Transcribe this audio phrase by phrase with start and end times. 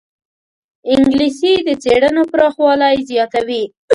[0.93, 3.63] انګلیسي د څېړنو پراخوالی زیاتوي